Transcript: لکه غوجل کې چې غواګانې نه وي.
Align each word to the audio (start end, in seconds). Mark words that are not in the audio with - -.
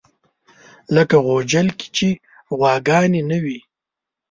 لکه 0.95 1.15
غوجل 1.25 1.67
کې 1.79 1.87
چې 1.97 2.09
غواګانې 2.57 3.21
نه 3.29 3.37
وي. 3.43 3.59